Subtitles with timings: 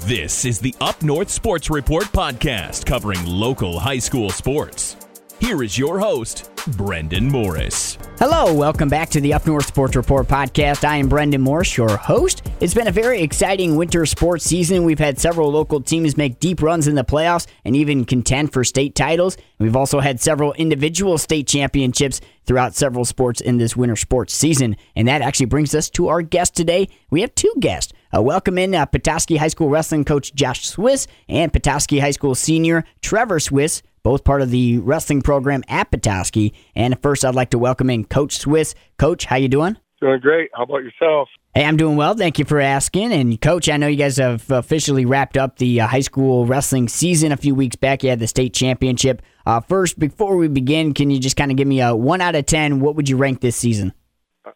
[0.00, 4.96] This is the Up North Sports Report podcast covering local high school sports.
[5.38, 7.98] Here is your host, Brendan Morris.
[8.18, 10.82] Hello, welcome back to the Up North Sports Report podcast.
[10.82, 12.50] I am Brendan Morris, your host.
[12.60, 14.84] It's been a very exciting winter sports season.
[14.84, 18.64] We've had several local teams make deep runs in the playoffs and even contend for
[18.64, 19.36] state titles.
[19.58, 24.76] We've also had several individual state championships throughout several sports in this winter sports season.
[24.96, 26.88] And that actually brings us to our guest today.
[27.10, 27.92] We have two guests.
[28.16, 32.34] Uh, welcome in uh, Petoskey High School wrestling coach Josh Swiss and Petoskey High School
[32.34, 36.54] senior Trevor Swiss both part of the wrestling program at Petoskey.
[36.76, 38.74] And first, I'd like to welcome in Coach Swiss.
[38.98, 39.76] Coach, how you doing?
[40.00, 40.50] Doing great.
[40.54, 41.28] How about yourself?
[41.54, 42.14] Hey, I'm doing well.
[42.14, 43.12] Thank you for asking.
[43.12, 46.88] And Coach, I know you guys have officially wrapped up the uh, high school wrestling
[46.88, 48.02] season a few weeks back.
[48.02, 49.22] You had the state championship.
[49.46, 52.34] Uh, first, before we begin, can you just kind of give me a one out
[52.34, 52.80] of ten?
[52.80, 53.94] What would you rank this season?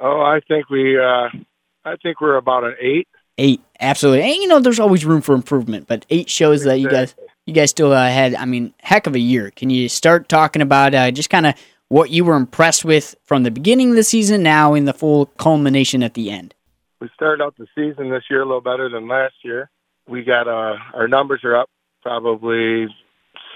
[0.01, 1.29] Oh, I think we, uh,
[1.85, 3.09] I think we're about an eight.
[3.39, 4.25] Eight, absolutely.
[4.25, 7.15] And you know, there's always room for improvement, but eight shows that you guys
[7.49, 9.51] you guys still uh, had, I mean, heck of a year.
[9.51, 11.55] Can you start talking about uh, just kind of
[11.89, 15.27] what you were impressed with from the beginning of the season, now in the full
[15.39, 16.55] culmination at the end?
[17.01, 19.71] We started out the season this year a little better than last year.
[20.07, 21.71] We got uh, our numbers are up,
[22.03, 22.87] probably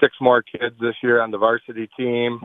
[0.01, 2.39] six more kids this year on the varsity team.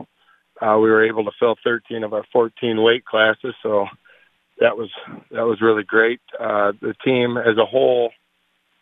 [0.61, 3.87] Uh, we were able to fill 13 of our 14 weight classes, so
[4.59, 4.91] that was
[5.31, 6.19] that was really great.
[6.39, 8.11] Uh, the team as a whole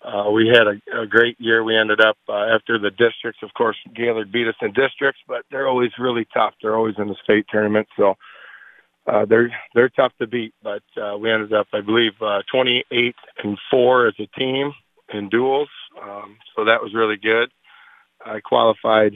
[0.01, 1.63] uh, we had a, a great year.
[1.63, 3.41] We ended up uh, after the districts.
[3.41, 6.53] Of course, Gaylord beat us in districts, but they're always really tough.
[6.61, 8.15] They're always in the state tournament, so
[9.07, 10.53] uh, they're they're tough to beat.
[10.61, 14.71] But uh, we ended up, I believe, uh, 28 and four as a team
[15.13, 15.69] in duels.
[16.01, 17.49] Um, so that was really good.
[18.23, 19.13] I qualified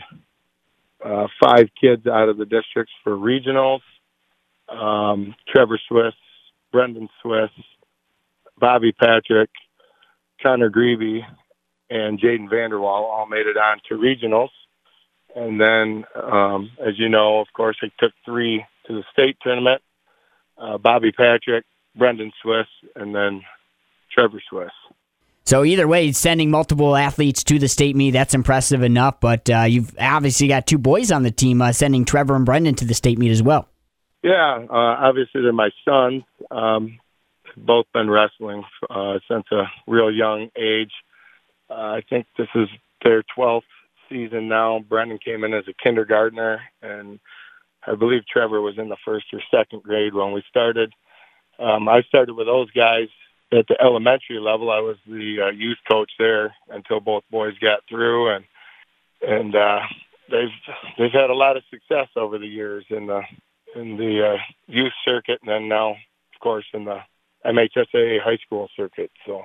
[1.03, 3.81] uh, five kids out of the districts for regionals.
[4.69, 6.13] Um, Trevor Swiss,
[6.71, 7.49] Brendan Swiss,
[8.57, 9.49] Bobby Patrick,
[10.41, 11.25] Connor Greavy
[11.89, 14.49] and Jaden Vanderwall all made it on to regionals.
[15.35, 19.81] And then, um, as you know, of course, I took three to the state tournament.
[20.57, 21.65] Uh, Bobby Patrick,
[21.95, 23.41] Brendan Swiss, and then
[24.13, 24.71] Trevor Swiss.
[25.45, 29.19] So either way, sending multiple athletes to the state meet, that's impressive enough.
[29.19, 32.75] But uh, you've obviously got two boys on the team, uh, sending Trevor and Brendan
[32.75, 33.67] to the state meet as well.
[34.23, 36.23] Yeah, uh, obviously they're my sons.
[36.51, 36.99] Um,
[37.57, 40.91] both been wrestling uh, since a real young age.
[41.69, 42.67] Uh, I think this is
[43.03, 43.61] their 12th
[44.09, 44.79] season now.
[44.79, 47.19] Brendan came in as a kindergartner, and
[47.85, 50.93] I believe Trevor was in the first or second grade when we started.
[51.59, 53.07] Um, I started with those guys
[53.51, 54.69] at the elementary level.
[54.69, 58.45] I was the uh, youth coach there until both boys got through, and
[59.21, 59.79] and uh,
[60.29, 60.49] they've
[60.97, 63.21] they've had a lot of success over the years in the
[63.75, 64.37] in the uh,
[64.67, 66.99] youth circuit, and then now, of course, in the
[67.45, 69.11] MHSA high school circuit.
[69.25, 69.43] So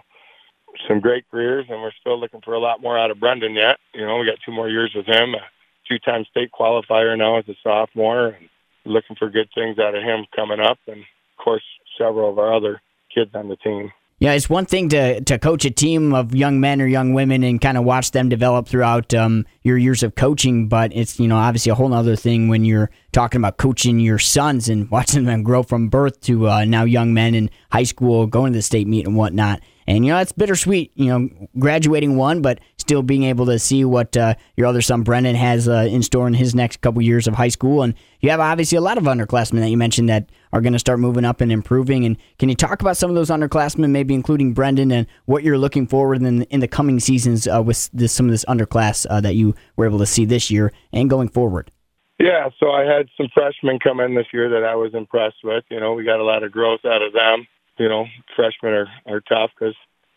[0.88, 3.78] some great careers, and we're still looking for a lot more out of Brendan yet.
[3.94, 5.40] You know, we got two more years with him, a
[5.88, 8.48] two-time state qualifier now as a sophomore, and
[8.84, 11.64] looking for good things out of him coming up, and of course,
[11.98, 12.80] several of our other
[13.14, 13.92] kids on the team.
[14.18, 17.42] Yeah, it's one thing to to coach a team of young men or young women
[17.42, 21.28] and kind of watch them develop throughout um, your years of coaching, but it's you
[21.28, 25.24] know obviously a whole other thing when you're talking about coaching your sons and watching
[25.24, 28.62] them grow from birth to uh, now young men in high school, going to the
[28.62, 29.60] state meet and whatnot.
[29.86, 31.28] And you know it's bittersweet, you know,
[31.58, 35.68] graduating one, but still being able to see what uh, your other son Brendan has
[35.68, 37.82] uh, in store in his next couple years of high school.
[37.82, 40.78] And you have obviously a lot of underclassmen that you mentioned that are going to
[40.78, 42.04] start moving up and improving.
[42.04, 45.58] And can you talk about some of those underclassmen, maybe including Brendan, and what you're
[45.58, 49.20] looking forward in in the coming seasons uh, with this, some of this underclass uh,
[49.20, 51.70] that you were able to see this year and going forward?
[52.18, 55.64] Yeah, so I had some freshmen come in this year that I was impressed with.
[55.70, 57.46] You know, we got a lot of growth out of them
[57.78, 59.74] you know, freshmen are, are tough because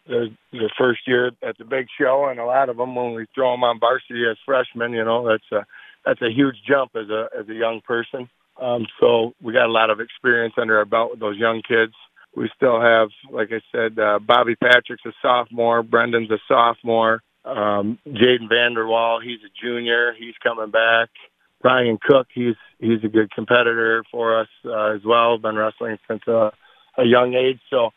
[0.08, 3.26] they're their first year at the big show, and a lot of them, when we
[3.36, 5.66] throw them on varsity as freshmen, you know, that's a
[6.06, 8.30] that's a huge jump as a as a young person.
[8.60, 11.94] Um, so we got a lot of experience under our belt with those young kids.
[12.36, 17.98] We still have, like I said, uh, Bobby Patrick's a sophomore, Brendan's a sophomore, um,
[18.08, 21.10] Jaden Vanderwall, he's a junior, he's coming back.
[21.64, 25.38] Ryan Cook, he's he's a good competitor for us uh, as well.
[25.38, 26.52] Been wrestling since uh,
[26.98, 27.60] a young age.
[27.70, 27.90] So,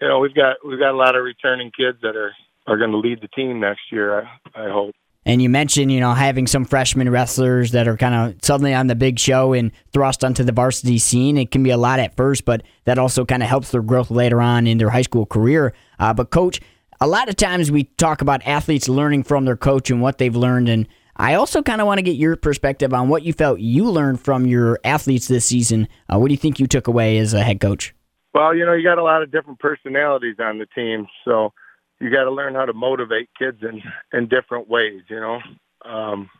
[0.00, 2.32] you know, we've got we've got a lot of returning kids that are
[2.66, 4.22] are going to lead the team next year.
[4.22, 4.94] I, I hope.
[5.26, 8.86] And you mentioned, you know, having some freshman wrestlers that are kind of suddenly on
[8.86, 11.36] the big show and thrust onto the varsity scene.
[11.36, 14.10] It can be a lot at first, but that also kind of helps their growth
[14.10, 15.74] later on in their high school career.
[15.98, 16.60] Uh, but, coach,
[17.00, 20.36] a lot of times we talk about athletes learning from their coach and what they've
[20.36, 20.70] learned.
[20.70, 23.90] And I also kind of want to get your perspective on what you felt you
[23.90, 25.86] learned from your athletes this season.
[26.08, 27.94] Uh, what do you think you took away as a head coach?
[28.32, 31.52] Well, you know, you got a lot of different personalities on the team, so
[32.00, 33.82] you got to learn how to motivate kids in
[34.12, 35.02] in different ways.
[35.08, 35.40] You know,
[35.84, 36.30] um,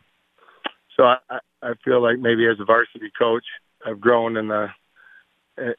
[0.97, 1.17] so I
[1.61, 3.45] I feel like maybe as a varsity coach,
[3.85, 4.69] I've grown in the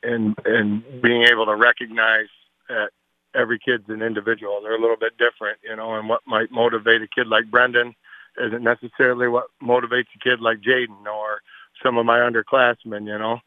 [0.03, 2.29] in in being able to recognize
[2.69, 2.91] that
[3.35, 4.61] every kid's an individual.
[4.63, 7.95] They're a little bit different, you know, and what might motivate a kid like Brendan
[8.39, 11.41] isn't necessarily what motivates a kid like Jaden or
[11.83, 13.39] some of my underclassmen, you know.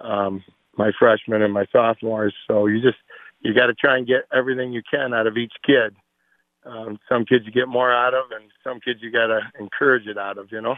[0.00, 0.44] Um,
[0.76, 2.34] my freshmen and my sophomores.
[2.46, 2.98] So you just
[3.40, 5.94] you got to try and get everything you can out of each kid.
[6.64, 10.06] Um, some kids you get more out of, and some kids you got to encourage
[10.06, 10.50] it out of.
[10.52, 10.74] You know.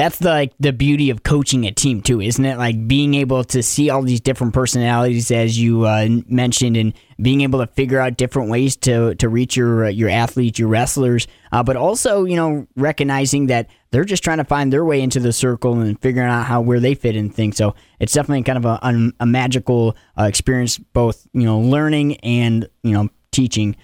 [0.00, 2.56] That's the, like the beauty of coaching a team too, isn't it?
[2.56, 7.42] Like being able to see all these different personalities, as you uh, mentioned, and being
[7.42, 11.26] able to figure out different ways to to reach your uh, your athletes, your wrestlers,
[11.52, 15.20] uh, but also you know recognizing that they're just trying to find their way into
[15.20, 17.58] the circle and figuring out how where they fit in things.
[17.58, 22.66] So it's definitely kind of a, a, magical uh, experience, both you know learning and
[22.82, 23.76] you know teaching.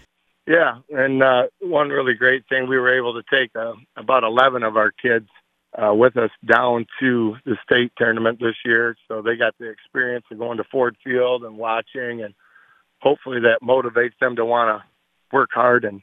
[0.47, 4.63] Yeah, and uh, one really great thing we were able to take uh, about eleven
[4.63, 5.29] of our kids
[5.77, 8.97] uh, with us down to the state tournament this year.
[9.09, 12.35] So they got the experience of going to Ford Field and watching, and
[13.01, 16.03] hopefully that motivates them to want to work hard and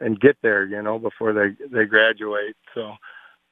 [0.00, 2.56] and get there, you know, before they they graduate.
[2.74, 2.94] So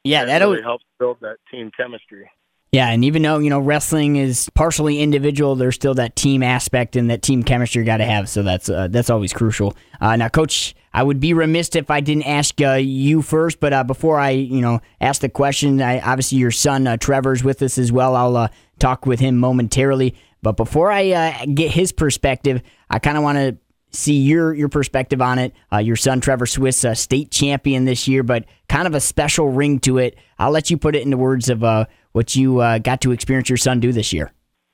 [0.02, 2.30] yeah, that really always helps build that team chemistry.
[2.72, 6.94] Yeah, and even though you know wrestling is partially individual, there's still that team aspect
[6.94, 8.28] and that team chemistry you got to have.
[8.28, 9.76] So that's uh, that's always crucial.
[10.00, 13.58] Uh, now, coach, I would be remiss if I didn't ask uh, you first.
[13.58, 17.42] But uh, before I, you know, ask the question, I, obviously your son uh, Trevor's
[17.42, 18.14] with us as well.
[18.14, 20.14] I'll uh, talk with him momentarily.
[20.40, 23.58] But before I get his perspective, I kind of want to
[23.90, 25.54] see your your perspective on it.
[25.72, 29.48] Uh, your son Trevor Swiss, uh, state champion this year, but kind of a special
[29.48, 30.16] ring to it.
[30.38, 33.48] I'll let you put it into words of uh, what you uh, got to experience
[33.48, 34.32] your son do this year.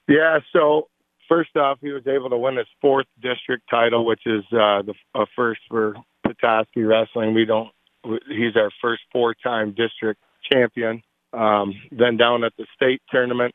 [0.09, 0.89] Yeah, so
[1.29, 4.95] first off, he was able to win his fourth district title, which is uh, the
[5.35, 5.95] first for
[6.27, 7.35] Petoskey Wrestling.
[7.35, 7.71] We don't.
[8.05, 10.21] He's our first four-time district
[10.53, 11.03] champion.
[11.33, 13.53] Um, then down at the state tournament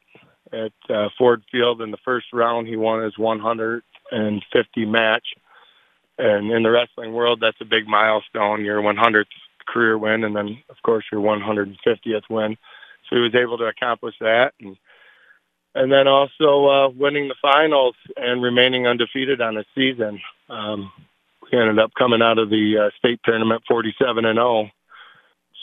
[0.51, 5.25] at uh, Ford Field in the first round, he won his 150 match.
[6.17, 8.65] And in the wrestling world, that's a big milestone.
[8.65, 9.25] Your 100th
[9.67, 12.57] career win, and then of course your 150th win.
[13.11, 14.77] So he was able to accomplish that, and
[15.75, 20.19] and then also uh, winning the finals and remaining undefeated on the season.
[20.49, 20.91] Um,
[21.43, 24.69] we ended up coming out of the uh, state tournament 47 and 0.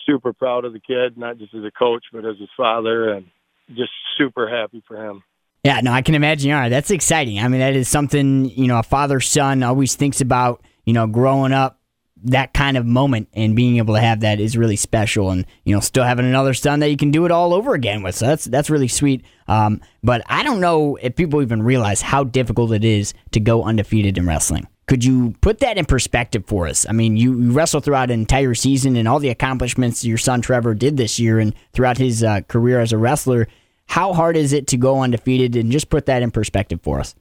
[0.06, 3.26] Super proud of the kid, not just as a coach, but as his father, and
[3.74, 5.22] just super happy for him.
[5.64, 6.52] Yeah, no, I can imagine.
[6.52, 7.38] All right, that's exciting.
[7.38, 10.62] I mean, that is something you know a father son always thinks about.
[10.84, 11.77] You know, growing up
[12.24, 15.74] that kind of moment and being able to have that is really special and you
[15.74, 18.14] know still having another son that you can do it all over again with.
[18.14, 19.24] So that's that's really sweet.
[19.46, 23.64] Um, but i don't know if people even realize how difficult it is to go
[23.64, 24.66] undefeated in wrestling.
[24.86, 26.86] Could you put that in perspective for us?
[26.88, 30.74] I mean you, you throughout an entire season and all the accomplishments your son trevor
[30.74, 33.48] did this year and throughout his uh, career as a wrestler.
[33.86, 35.56] How hard is it to go undefeated?
[35.56, 37.14] And just put that in perspective for us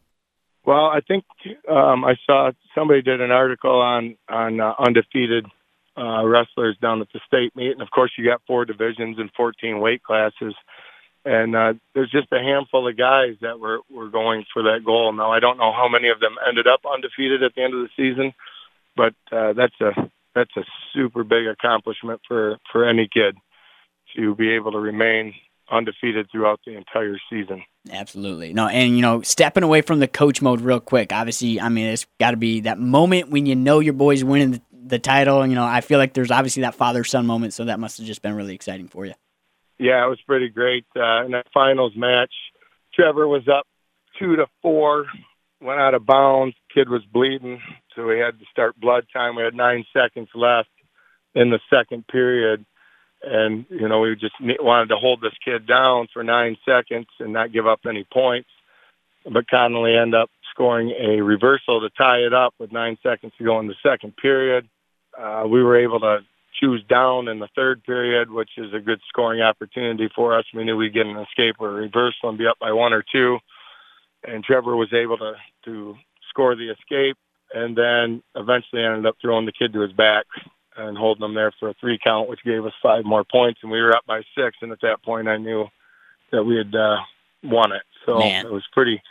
[0.67, 1.23] well, I think
[1.69, 5.45] um, I saw somebody did an article on on uh, undefeated
[5.97, 9.31] uh, wrestlers down at the state meet, and of course you got four divisions and
[9.37, 10.53] 14 weight classes,
[11.23, 15.13] and uh, there's just a handful of guys that were were going for that goal.
[15.13, 17.79] Now I don't know how many of them ended up undefeated at the end of
[17.79, 18.33] the season,
[18.93, 23.37] but uh, that's a that's a super big accomplishment for for any kid
[24.17, 25.33] to be able to remain
[25.69, 27.63] undefeated throughout the entire season.
[27.91, 28.53] Absolutely.
[28.53, 31.13] No, and you know, stepping away from the coach mode real quick.
[31.13, 34.51] Obviously, I mean, it's got to be that moment when you know your boy's winning
[34.51, 35.45] the, the title.
[35.45, 38.07] You know, I feel like there's obviously that father son moment, so that must have
[38.07, 39.13] just been really exciting for you.
[39.79, 40.85] Yeah, it was pretty great.
[40.95, 42.33] Uh, in that finals match,
[42.93, 43.67] Trevor was up
[44.19, 45.05] two to four,
[45.61, 46.55] went out of bounds.
[46.73, 47.61] Kid was bleeding,
[47.95, 49.35] so we had to start blood time.
[49.35, 50.69] We had nine seconds left
[51.35, 52.65] in the second period
[53.23, 57.33] and you know we just wanted to hold this kid down for nine seconds and
[57.33, 58.49] not give up any points.
[59.29, 63.43] But Connolly ended up scoring a reversal to tie it up with nine seconds to
[63.43, 64.67] go in the second period.
[65.17, 66.19] Uh, we were able to
[66.59, 70.45] choose down in the third period, which is a good scoring opportunity for us.
[70.53, 73.03] We knew we'd get an escape or a reversal and be up by one or
[73.11, 73.39] two.
[74.23, 75.33] And Trevor was able to
[75.65, 75.95] to
[76.29, 77.17] score the escape,
[77.53, 80.25] and then eventually ended up throwing the kid to his back
[80.77, 83.71] and holding them there for a three count, which gave us five more points, and
[83.71, 84.57] we were up by six.
[84.61, 85.65] And at that point, I knew
[86.31, 86.97] that we had uh,
[87.43, 87.83] won it.
[88.05, 88.45] So Man.
[88.45, 89.01] it was pretty,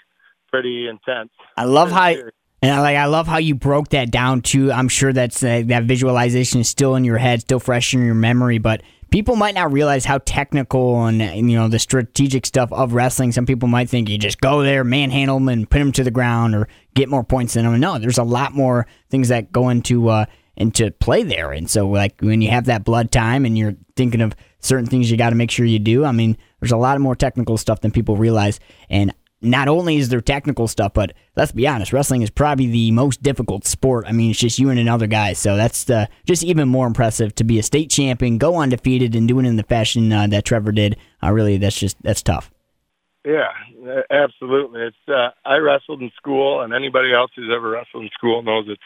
[0.50, 1.30] pretty intense.
[1.56, 2.14] I love how.
[2.62, 4.72] And I like I love how you broke that down too.
[4.72, 8.14] I'm sure that's uh, that visualization is still in your head, still fresh in your
[8.14, 8.56] memory.
[8.56, 12.94] But people might not realize how technical and, and, you know the strategic stuff of
[12.94, 13.32] wrestling.
[13.32, 16.10] Some people might think you just go there, manhandle them, and put them to the
[16.10, 17.78] ground, or get more points than them.
[17.78, 20.24] No, there's a lot more things that go into uh,
[20.56, 21.52] into play there.
[21.52, 25.10] And so, like when you have that blood time and you're thinking of certain things
[25.10, 26.04] you got to make sure you do.
[26.04, 28.58] I mean, there's a lot more technical stuff than people realize.
[28.90, 32.90] And not only is there technical stuff, but let's be honest, wrestling is probably the
[32.90, 34.04] most difficult sport.
[34.08, 35.84] I mean, it's just you and another guy, so that's
[36.26, 39.56] just even more impressive to be a state champion, go undefeated, and do it in
[39.56, 40.96] the fashion uh, that Trevor did.
[41.22, 42.50] Uh, really, that's just that's tough.
[43.24, 43.48] Yeah,
[44.10, 44.82] absolutely.
[44.82, 48.66] It's uh, I wrestled in school, and anybody else who's ever wrestled in school knows
[48.68, 48.82] it's,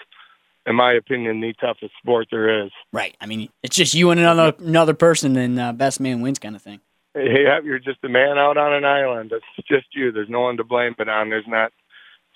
[0.70, 2.70] in my opinion, the toughest sport there is.
[2.92, 3.14] Right.
[3.20, 6.56] I mean, it's just you and another another person, and uh, best man wins kind
[6.56, 6.80] of thing
[7.14, 9.32] yeah, you're just a man out on an island.
[9.32, 10.12] It's just you.
[10.12, 11.30] There's no one to blame but on.
[11.30, 11.72] There's not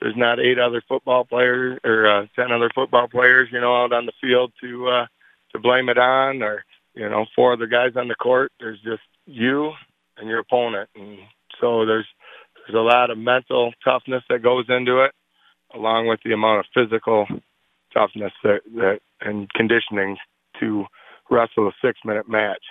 [0.00, 3.92] there's not eight other football players or uh, ten other football players, you know, out
[3.92, 5.06] on the field to uh,
[5.52, 6.64] to blame it on, or
[6.94, 8.52] you know, four other guys on the court.
[8.58, 9.72] There's just you
[10.16, 11.18] and your opponent, and
[11.60, 12.06] so there's
[12.56, 15.12] there's a lot of mental toughness that goes into it,
[15.72, 17.26] along with the amount of physical
[17.94, 20.16] toughness that, that and conditioning
[20.60, 20.84] to
[21.30, 22.62] wrestle a six minute match.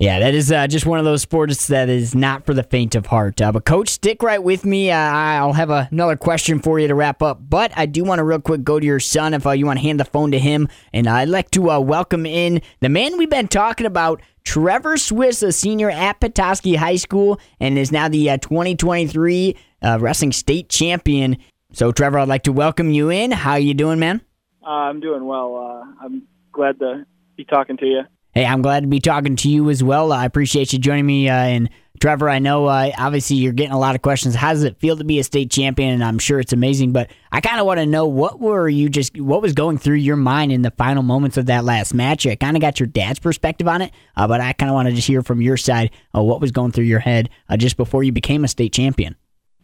[0.00, 2.94] Yeah, that is uh, just one of those sports that is not for the faint
[2.94, 3.42] of heart.
[3.42, 4.90] Uh, but, Coach, stick right with me.
[4.90, 7.38] Uh, I'll have a, another question for you to wrap up.
[7.46, 9.78] But I do want to real quick go to your son if uh, you want
[9.78, 10.68] to hand the phone to him.
[10.94, 15.42] And I'd like to uh, welcome in the man we've been talking about, Trevor Swiss,
[15.42, 19.54] a senior at Petoskey High School, and is now the uh, 2023
[19.98, 21.36] wrestling state champion.
[21.74, 23.32] So, Trevor, I'd like to welcome you in.
[23.32, 24.22] How you doing, man?
[24.64, 25.84] I'm doing well.
[26.00, 28.02] I'm glad to be talking to you.
[28.32, 30.12] Hey, I'm glad to be talking to you as well.
[30.12, 31.28] I appreciate you joining me.
[31.28, 34.36] Uh, and Trevor, I know uh, obviously you're getting a lot of questions.
[34.36, 35.92] How does it feel to be a state champion?
[35.92, 36.92] And I'm sure it's amazing.
[36.92, 39.96] But I kind of want to know what were you just what was going through
[39.96, 42.24] your mind in the final moments of that last match?
[42.24, 44.88] I kind of got your dad's perspective on it, uh, but I kind of want
[44.88, 47.76] to just hear from your side uh, what was going through your head uh, just
[47.76, 49.16] before you became a state champion.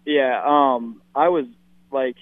[0.05, 1.47] Yeah, um, I was
[1.93, 2.17] like,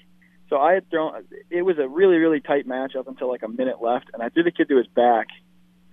[0.49, 1.23] so I had thrown.
[1.49, 4.29] It was a really really tight match up until like a minute left, and I
[4.29, 5.27] threw the kid to his back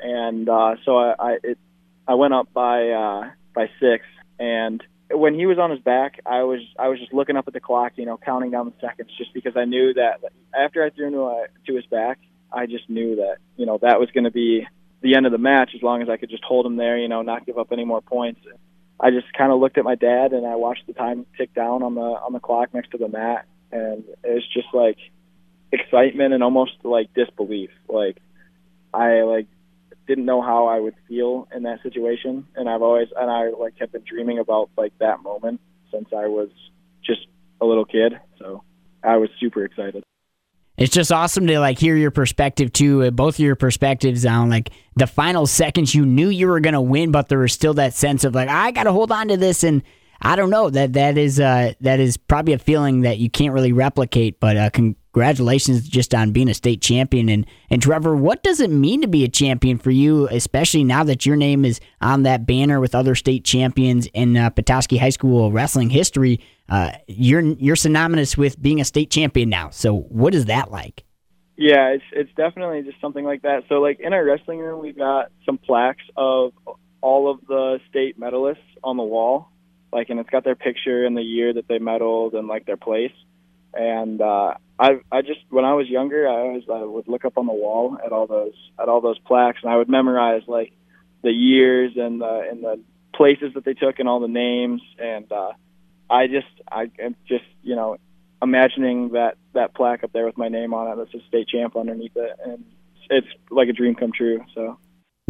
[0.02, 1.58] and uh, so I I, it,
[2.06, 4.04] I went up by uh, by six,
[4.38, 7.54] and when he was on his back, I was I was just looking up at
[7.54, 10.20] the clock, you know, counting down the seconds, just because I knew that
[10.54, 12.18] after I threw him to, uh, to his back,
[12.52, 14.66] I just knew that you know that was going to be
[15.02, 17.08] the end of the match as long as I could just hold him there, you
[17.08, 18.40] know, not give up any more points.
[19.00, 21.82] I just kind of looked at my dad and I watched the time tick down
[21.82, 24.98] on the on the clock next to the mat, and it was just like
[25.72, 27.70] excitement and almost like disbelief.
[27.88, 28.18] Like
[28.92, 29.46] I like
[30.06, 33.74] didn't know how I would feel in that situation, and I've always and I like
[33.80, 35.60] have been dreaming about like that moment
[35.90, 36.50] since I was
[37.04, 37.26] just
[37.60, 38.14] a little kid.
[38.38, 38.62] So
[39.02, 40.04] I was super excited.
[40.78, 44.48] It's just awesome to like hear your perspective too, uh, both of your perspectives on
[44.48, 45.94] like the final seconds.
[45.94, 48.70] You knew you were gonna win, but there was still that sense of like I
[48.70, 49.82] got to hold on to this, and
[50.24, 53.52] I don't know that that is uh, that is probably a feeling that you can't
[53.52, 54.38] really replicate.
[54.38, 57.28] But uh, congratulations just on being a state champion.
[57.28, 61.02] And, and Trevor, what does it mean to be a champion for you, especially now
[61.04, 65.10] that your name is on that banner with other state champions in uh, Petoskey High
[65.10, 66.40] School wrestling history?
[66.68, 69.70] Uh, you're you're synonymous with being a state champion now.
[69.70, 71.04] So what is that like?
[71.56, 73.64] Yeah, it's it's definitely just something like that.
[73.68, 76.52] So like in our wrestling room, we've got some plaques of
[77.02, 79.51] all of the state medalists on the wall,
[79.92, 82.76] like, and it's got their picture and the year that they medaled and like their
[82.76, 83.12] place.
[83.74, 87.38] And uh, I I just when I was younger, I always I would look up
[87.38, 90.72] on the wall at all those at all those plaques, and I would memorize like
[91.22, 92.80] the years and the and the
[93.14, 94.82] places that they took and all the names.
[94.98, 95.52] And uh,
[96.10, 97.96] I just I am just you know
[98.42, 100.96] imagining that that plaque up there with my name on it.
[100.96, 102.64] That's a state champ underneath it, and
[103.08, 104.44] it's like a dream come true.
[104.54, 104.78] So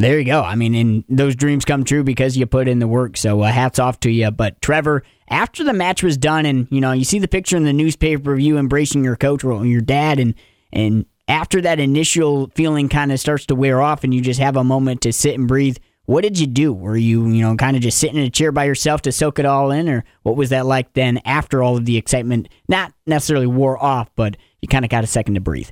[0.02, 0.42] there you go.
[0.42, 3.16] I mean, and those dreams come true because you put in the work.
[3.16, 4.30] So uh, hats off to you.
[4.30, 7.64] But Trevor, after the match was done, and you know, you see the picture in
[7.64, 10.34] the newspaper of you embracing your coach or your dad, and
[10.72, 14.56] and after that initial feeling kind of starts to wear off, and you just have
[14.56, 15.76] a moment to sit and breathe.
[16.06, 16.72] What did you do?
[16.72, 19.38] Were you, you know, kind of just sitting in a chair by yourself to soak
[19.38, 22.92] it all in, or what was that like then after all of the excitement not
[23.06, 25.70] necessarily wore off, but you kind of got a second to breathe?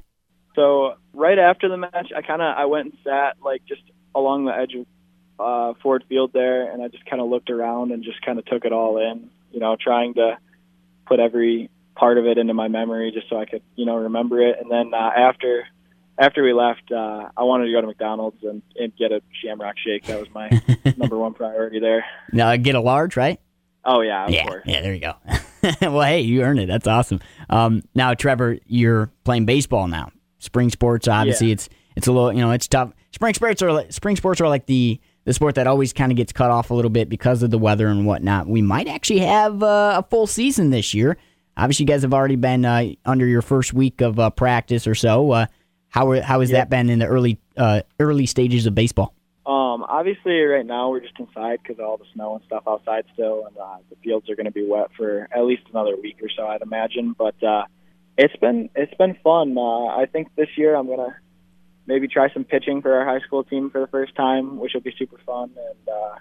[0.54, 3.82] So right after the match, I kind of I went and sat like just
[4.14, 4.86] along the edge of
[5.38, 8.44] uh, Ford Field there, and I just kind of looked around and just kind of
[8.46, 9.30] took it all in.
[9.52, 10.38] You know, trying to
[11.06, 14.40] put every part of it into my memory just so I could, you know, remember
[14.40, 14.56] it.
[14.60, 15.66] And then uh, after
[16.18, 19.76] after we left, uh, I wanted to go to McDonald's and, and get a Shamrock
[19.78, 20.04] Shake.
[20.04, 20.50] That was my
[20.96, 22.04] number one priority there.
[22.32, 23.40] Now get a large, right?
[23.84, 24.62] Oh yeah, yeah, course.
[24.66, 24.82] yeah.
[24.82, 25.14] There you go.
[25.90, 26.68] well, hey, you earned it.
[26.68, 27.20] That's awesome.
[27.48, 30.10] Um, now, Trevor, you're playing baseball now.
[30.38, 31.54] Spring sports, obviously, yeah.
[31.54, 32.92] it's it's a little, you know, it's tough.
[33.12, 36.16] Spring sports are like, spring sports are like the the sport that always kind of
[36.16, 38.46] gets cut off a little bit because of the weather and whatnot.
[38.46, 41.16] We might actually have uh, a full season this year.
[41.56, 44.94] Obviously, you guys have already been uh, under your first week of uh, practice or
[44.94, 45.30] so.
[45.32, 45.46] Uh,
[45.90, 49.14] how how has that been in the early uh, early stages of baseball?
[49.44, 53.46] Um, obviously, right now we're just inside because all the snow and stuff outside still,
[53.46, 56.28] and uh, the fields are going to be wet for at least another week or
[56.34, 57.14] so, I'd imagine.
[57.18, 57.64] But uh,
[58.16, 59.56] it's been it's been fun.
[59.58, 61.16] Uh, I think this year I'm gonna
[61.90, 64.86] maybe try some pitching for our high school team for the first time, which will
[64.90, 66.14] be super fun, and uh,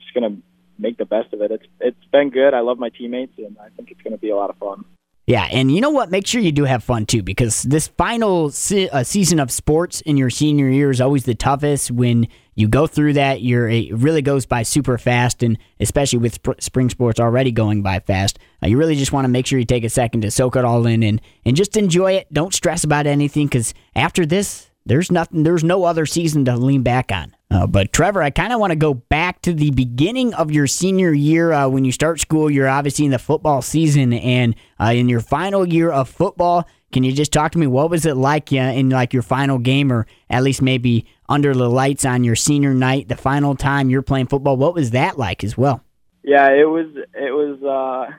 [0.00, 0.36] just gonna
[0.78, 1.50] make the best of it.
[1.50, 2.52] It's it's been good.
[2.54, 4.84] I love my teammates, and I think it's gonna be a lot of fun.
[5.26, 6.10] Yeah, and you know what?
[6.10, 10.02] Make sure you do have fun too, because this final se- uh, season of sports
[10.02, 11.90] in your senior year is always the toughest.
[11.90, 16.34] When you go through that, you're it really goes by super fast, and especially with
[16.36, 19.58] sp- spring sports already going by fast, uh, you really just want to make sure
[19.58, 22.26] you take a second to soak it all in and and just enjoy it.
[22.30, 25.42] Don't stress about anything, because after this, there's nothing.
[25.42, 27.34] There's no other season to lean back on.
[27.50, 30.66] Uh, but Trevor, I kind of want to go back to the beginning of your
[30.66, 32.50] senior year uh, when you start school.
[32.50, 37.02] You're obviously in the football season, and uh, in your final year of football, can
[37.02, 37.66] you just talk to me?
[37.66, 41.54] What was it like uh, in like your final game, or at least maybe under
[41.54, 44.56] the lights on your senior night, the final time you're playing football?
[44.56, 45.82] What was that like as well?
[46.22, 46.86] Yeah, it was.
[47.14, 47.62] It was.
[47.62, 48.14] Uh,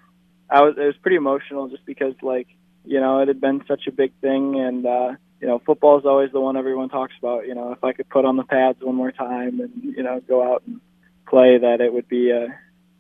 [0.49, 0.75] I was.
[0.77, 2.47] It was pretty emotional, just because like
[2.83, 5.11] you know it had been such a big thing, and uh,
[5.45, 7.45] you know, football is always the one everyone talks about.
[7.45, 10.19] You know, if I could put on the pads one more time and you know
[10.27, 10.81] go out and
[11.29, 12.47] play, that it would be a,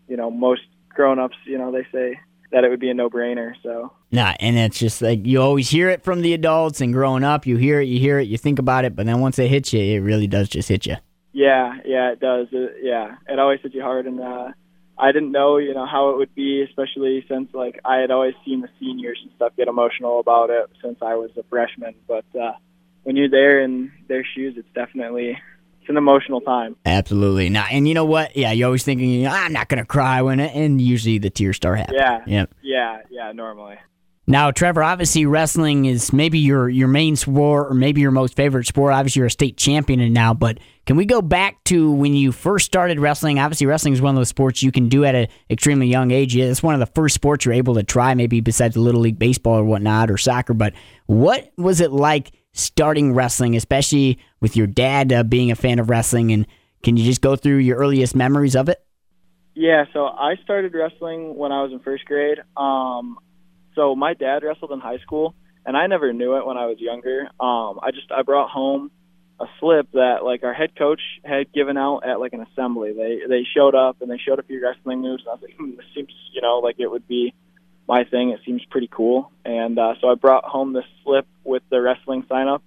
[0.07, 2.19] you know, most grown-ups, you know, they say
[2.51, 3.53] that it would be a no-brainer.
[3.63, 3.91] So.
[4.11, 7.47] Nah, and it's just like you always hear it from the adults, and growing up,
[7.47, 9.73] you hear it, you hear it, you think about it, but then once it hits
[9.73, 10.97] you, it really does just hit you.
[11.33, 12.45] Yeah, yeah, it does.
[12.51, 14.49] It, yeah, it always hits you hard, and uh,
[14.97, 18.33] I didn't know, you know, how it would be, especially since like I had always
[18.45, 21.95] seen the seniors and stuff get emotional about it since I was a freshman.
[22.07, 22.53] But uh,
[23.03, 25.37] when you're there in their shoes, it's definitely
[25.81, 26.75] it's an emotional time.
[26.85, 27.49] Absolutely.
[27.49, 28.35] Now, and you know what?
[28.35, 31.77] Yeah, you're always thinking, I'm not gonna cry when it, and usually the tears start
[31.77, 31.99] happening.
[31.99, 32.19] Yeah.
[32.25, 32.55] Yep.
[32.63, 32.97] Yeah.
[33.09, 33.31] Yeah.
[33.33, 33.75] Normally.
[34.27, 38.65] Now, Trevor, obviously wrestling is maybe your your main sport or maybe your most favorite
[38.65, 38.93] sport.
[38.93, 42.65] Obviously, you're a state champion now, but can we go back to when you first
[42.65, 43.37] started wrestling?
[43.37, 46.35] Obviously, wrestling is one of those sports you can do at an extremely young age.
[46.35, 49.59] It's one of the first sports you're able to try, maybe besides little league baseball
[49.59, 50.55] or whatnot or soccer.
[50.55, 50.73] But
[51.05, 55.91] what was it like starting wrestling, especially with your dad uh, being a fan of
[55.91, 56.31] wrestling?
[56.31, 56.47] And
[56.81, 58.83] can you just go through your earliest memories of it?
[59.53, 62.39] Yeah, so I started wrestling when I was in first grade.
[62.57, 63.19] Um,
[63.75, 65.35] so my dad wrestled in high school,
[65.65, 67.27] and I never knew it when I was younger.
[67.39, 68.91] Um, I just I brought home
[69.39, 72.93] a slip that like our head coach had given out at like an assembly.
[72.93, 75.23] They they showed up and they showed a few wrestling moves.
[75.23, 77.33] And I was like, hmm, this seems you know like it would be
[77.87, 78.29] my thing.
[78.29, 79.31] It seems pretty cool.
[79.43, 82.63] And uh, so I brought home this slip with the wrestling sign up,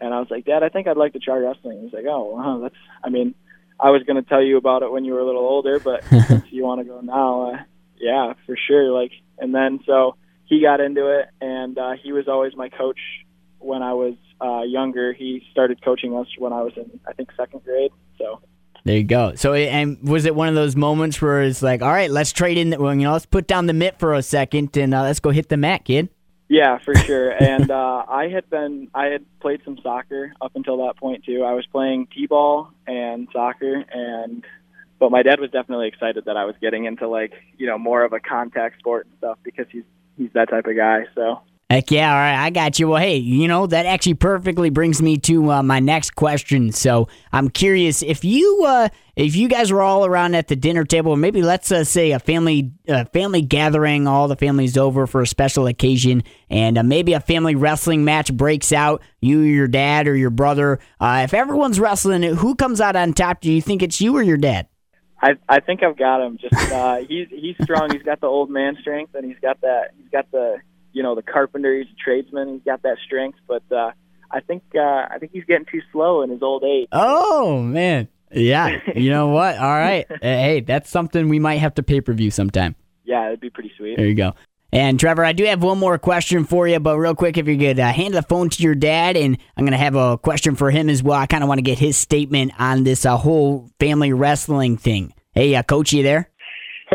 [0.00, 1.82] and I was like, Dad, I think I'd like to try wrestling.
[1.82, 2.74] He's like, Oh, wow, that's.
[3.04, 3.34] I mean,
[3.78, 6.04] I was going to tell you about it when you were a little older, but
[6.10, 7.58] if you want to go now, uh,
[8.00, 8.90] yeah, for sure.
[8.90, 10.16] Like, and then so
[10.48, 12.98] he got into it, and uh, he was always my coach
[13.58, 15.12] when I was uh, younger.
[15.12, 17.90] He started coaching us when I was in, I think, second grade.
[18.16, 18.40] So
[18.84, 19.34] there you go.
[19.34, 22.56] So, and was it one of those moments where it's like, all right, let's trade
[22.56, 25.20] in, well, you know, let's put down the mitt for a second and uh, let's
[25.20, 26.08] go hit the mat, kid?
[26.48, 27.30] Yeah, for sure.
[27.30, 31.44] and uh, I had been, I had played some soccer up until that point too.
[31.44, 34.44] I was playing t-ball and soccer, and
[34.98, 38.02] but my dad was definitely excited that I was getting into like you know more
[38.02, 39.84] of a contact sport and stuff because he's
[40.18, 41.04] he's that type of guy.
[41.14, 42.88] So Heck yeah, all right, I got you.
[42.88, 46.72] Well, hey, you know, that actually perfectly brings me to uh, my next question.
[46.72, 50.84] So I'm curious if you uh, if you guys were all around at the dinner
[50.84, 52.72] table, maybe let's uh, say a family
[53.12, 57.54] family gathering, all the family's over for a special occasion, and uh, maybe a family
[57.54, 60.78] wrestling match breaks out, you, your dad, or your brother.
[60.98, 63.42] Uh, if everyone's wrestling, who comes out on top?
[63.42, 64.68] Do you think it's you or your dad?
[65.20, 66.38] I I think I've got him.
[66.38, 67.90] Just uh, he's he's strong.
[67.92, 69.90] He's got the old man strength, and he's got that.
[69.96, 70.58] He's got the
[70.92, 71.76] you know the carpenter.
[71.76, 72.54] He's a tradesman.
[72.54, 73.92] He's got that strength, but uh,
[74.30, 76.88] I think uh, I think he's getting too slow in his old age.
[76.92, 78.80] Oh man, yeah.
[78.94, 79.56] You know what?
[79.56, 80.06] All right.
[80.22, 82.74] hey, that's something we might have to pay per view sometime.
[83.04, 83.96] Yeah, it'd be pretty sweet.
[83.96, 84.34] There you go.
[84.70, 87.56] And Trevor, I do have one more question for you, but real quick, if you
[87.56, 90.56] could uh, hand the phone to your dad, and I'm going to have a question
[90.56, 91.18] for him as well.
[91.18, 95.14] I kind of want to get his statement on this uh, whole family wrestling thing.
[95.32, 96.30] Hey, uh, Coach, you there?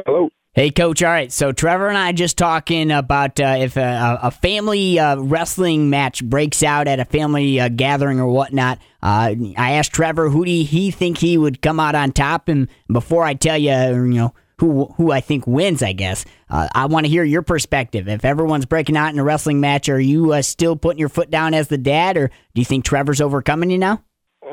[0.05, 0.29] Hello.
[0.55, 1.01] Hey, Coach.
[1.01, 1.31] All right.
[1.31, 6.23] So Trevor and I just talking about uh, if a, a family uh, wrestling match
[6.23, 8.77] breaks out at a family uh, gathering or whatnot.
[9.01, 12.67] Uh, I asked Trevor who do he think he would come out on top, and
[12.87, 14.33] before I tell you, you know
[14.63, 18.07] who who I think wins, I guess uh, I want to hear your perspective.
[18.07, 21.29] If everyone's breaking out in a wrestling match, are you uh, still putting your foot
[21.29, 24.01] down as the dad, or do you think Trevor's overcoming you now?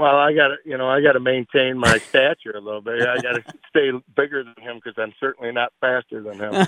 [0.00, 3.06] well, I got to, you know, I got to maintain my stature a little bit.
[3.06, 6.54] I got to stay bigger than him because I'm certainly not faster than him.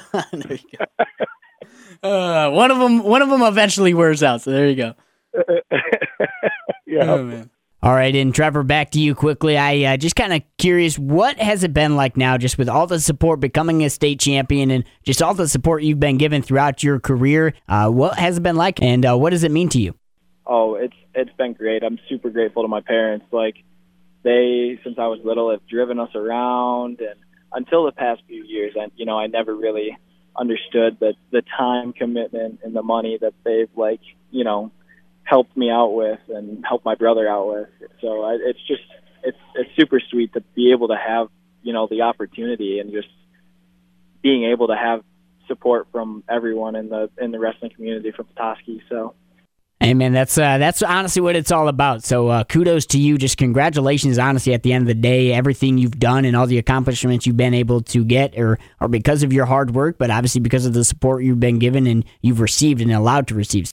[2.02, 4.42] uh, one of them, one of them eventually wears out.
[4.42, 4.94] So there you go.
[6.86, 7.10] yeah.
[7.10, 7.50] Oh, man.
[7.84, 9.58] All right, and Trevor, back to you quickly.
[9.58, 12.86] I uh, just kind of curious, what has it been like now, just with all
[12.86, 16.84] the support, becoming a state champion, and just all the support you've been given throughout
[16.84, 17.54] your career?
[17.68, 19.96] Uh, what has it been like, and uh, what does it mean to you?
[20.46, 21.82] Oh, it's it's been great.
[21.82, 23.26] I'm super grateful to my parents.
[23.32, 23.56] Like
[24.22, 27.18] they, since I was little, have driven us around, and
[27.52, 29.98] until the past few years, and you know, I never really
[30.38, 34.70] understood the the time commitment and the money that they've like, you know,
[35.24, 37.68] helped me out with and helped my brother out with.
[38.00, 38.82] So I, it's just
[39.22, 41.28] it's it's super sweet to be able to have
[41.62, 43.08] you know the opportunity and just
[44.22, 45.02] being able to have
[45.48, 48.82] support from everyone in the in the wrestling community from Petoskey.
[48.88, 49.14] So.
[49.80, 52.04] Hey man, that's uh, that's honestly what it's all about.
[52.04, 53.18] So uh, kudos to you.
[53.18, 54.54] Just congratulations, honestly.
[54.54, 57.52] At the end of the day, everything you've done and all the accomplishments you've been
[57.52, 60.84] able to get, or are because of your hard work, but obviously because of the
[60.84, 63.72] support you've been given and you've received and allowed to receive.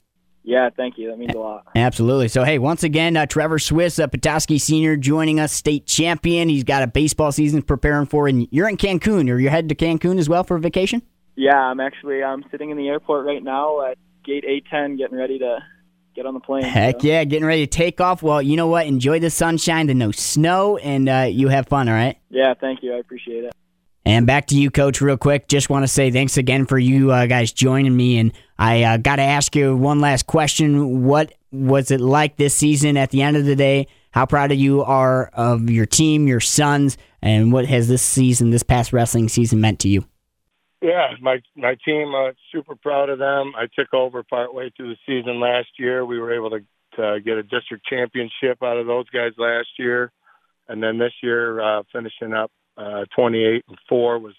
[0.50, 1.08] Yeah, thank you.
[1.08, 1.68] That means a lot.
[1.76, 2.26] Absolutely.
[2.26, 6.48] So, hey, once again, uh, Trevor Swiss, a Petoskey senior, joining us, state champion.
[6.48, 9.76] He's got a baseball season preparing for, and you're in Cancun, or you're headed to
[9.76, 11.02] Cancun as well for a vacation.
[11.36, 15.38] Yeah, I'm actually I'm sitting in the airport right now at gate A10, getting ready
[15.38, 15.60] to
[16.16, 16.64] get on the plane.
[16.64, 17.06] Heck so.
[17.06, 18.20] yeah, getting ready to take off.
[18.20, 18.88] Well, you know what?
[18.88, 21.88] Enjoy the sunshine, the no snow, and uh, you have fun.
[21.88, 22.18] All right.
[22.28, 22.92] Yeah, thank you.
[22.92, 23.52] I appreciate it.
[24.04, 25.46] And back to you, Coach, real quick.
[25.46, 28.18] Just want to say thanks again for you uh, guys joining me.
[28.18, 31.02] And I uh, got to ask you one last question.
[31.02, 33.86] What was it like this season at the end of the day?
[34.10, 38.50] How proud of you are of your team, your sons, and what has this season,
[38.50, 40.04] this past wrestling season, meant to you?
[40.82, 43.54] Yeah, my my team, uh, super proud of them.
[43.56, 46.04] I took over partway through the season last year.
[46.04, 46.60] We were able to,
[46.96, 50.12] to get a district championship out of those guys last year,
[50.68, 54.34] and then this year uh, finishing up uh, 28 and four was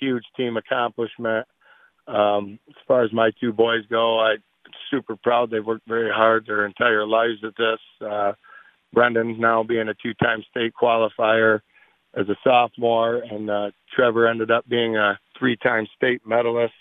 [0.00, 1.46] huge team accomplishment.
[2.10, 4.42] Um, as far as my two boys go, I'm
[4.90, 5.50] super proud.
[5.50, 7.78] They've worked very hard their entire lives at this.
[8.06, 8.32] Uh,
[8.92, 11.60] Brendan's now being a two-time state qualifier
[12.14, 16.74] as a sophomore, and uh, Trevor ended up being a three-time state medalist,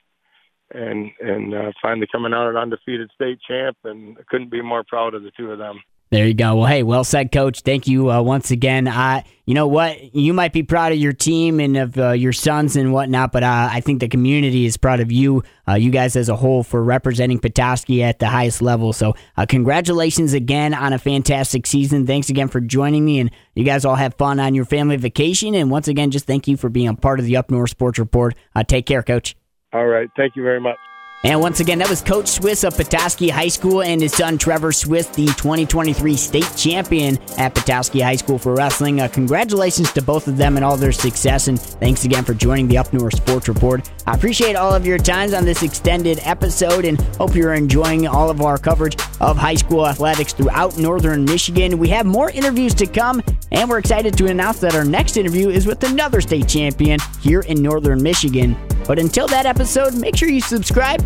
[0.71, 3.77] and and uh, finally coming out an undefeated state champ.
[3.83, 5.79] And I couldn't be more proud of the two of them.
[6.11, 6.55] There you go.
[6.55, 7.61] Well, hey, well said, Coach.
[7.61, 8.87] Thank you uh, once again.
[8.87, 10.15] Uh, you know what?
[10.15, 13.43] You might be proud of your team and of uh, your sons and whatnot, but
[13.43, 16.63] uh, I think the community is proud of you, uh, you guys as a whole,
[16.63, 18.91] for representing Petoskey at the highest level.
[18.91, 22.07] So, uh, congratulations again on a fantastic season.
[22.07, 25.53] Thanks again for joining me, and you guys all have fun on your family vacation.
[25.53, 27.99] And once again, just thank you for being a part of the Up North Sports
[27.99, 28.33] Report.
[28.67, 29.35] take care, Coach.
[29.73, 30.09] All right.
[30.17, 30.77] Thank you very much.
[31.25, 34.71] And once again, that was Coach Swiss of Petoskey High School and his son Trevor
[34.71, 39.01] Swiss, the 2023 state champion at Petoskey High School for wrestling.
[39.01, 42.69] Uh, congratulations to both of them and all their success, and thanks again for joining
[42.69, 43.91] the Up North Sports Report.
[44.07, 48.29] I appreciate all of your times on this extended episode and hope you're enjoying all
[48.29, 51.77] of our coverage of high school athletics throughout northern Michigan.
[51.77, 55.49] We have more interviews to come, and we're excited to announce that our next interview
[55.49, 58.55] is with another state champion here in northern Michigan.
[58.87, 61.05] But until that episode, make sure you subscribe,